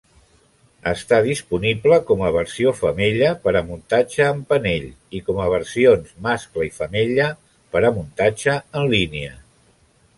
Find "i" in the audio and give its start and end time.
5.19-5.23, 6.69-6.73